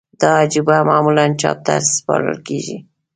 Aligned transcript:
دا 0.21 0.29
هجویه 0.41 0.79
معمولاً 0.89 1.25
چاپ 1.41 1.57
ته 1.65 1.73
سپارل 1.95 2.37
کیږی. 2.47 2.77